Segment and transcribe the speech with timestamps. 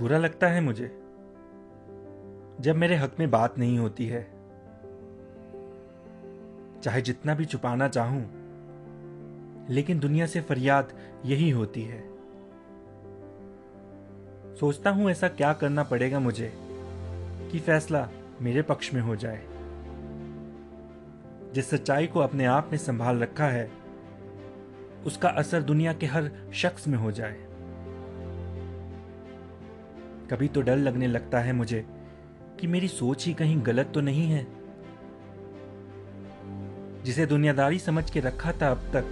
[0.00, 0.86] बुरा लगता है मुझे,
[2.60, 4.22] जब मेरे हक में बात नहीं होती है।
[6.82, 8.22] चाहे जितना भी छुपाना चाहूँ,
[9.70, 10.92] लेकिन दुनिया से फरियाद
[11.24, 12.00] यही होती है।
[14.56, 16.52] सोचता हूँ ऐसा क्या करना पड़ेगा मुझे
[17.52, 18.08] कि फैसला
[18.42, 19.46] मेरे पक्ष में हो जाए।
[21.54, 23.70] जिस सच्चाई को अपने आप में संभाल रखा है,
[25.06, 27.49] उसका असर दुनिया के हर शख्स में हो जाए।
[30.30, 31.84] कभी तो डर लगने लगता है मुझे
[32.60, 34.46] कि मेरी सोच ही कहीं गलत तो नहीं है।
[37.04, 39.04] जिसे दुनियादारी समझ के रखा था अब तक,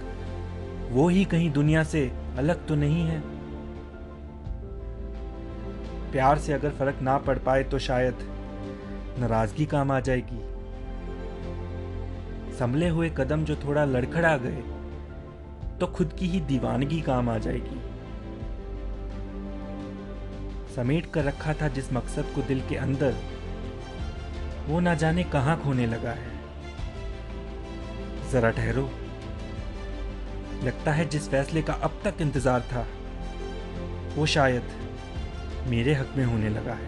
[0.91, 3.21] वो ही कहीं दुनिया से अलग तो नहीं है।
[6.11, 8.15] प्यार से अगर फ़र्क ना पड़ पाए तो शायद
[9.19, 10.39] नाराज़गी काम आ जाएगी।
[12.55, 14.61] संभले हुए कदम जो थोड़ा लड़खड़ा गए
[15.79, 17.81] तो खुद की ही दीवानगी काम आ जाएगी।
[20.79, 23.15] समेट कर रखा था जिस मकसद को दिल के अंदर
[24.67, 26.31] वो ना जाने कहाँ खोने लगा है।
[28.31, 28.83] जरा ठहरो।
[30.63, 32.85] लगता है जिस फैसले का अब तक इंतज़ार था,
[34.15, 34.71] वो शायद
[35.67, 36.87] मेरे हक में होने लगा है।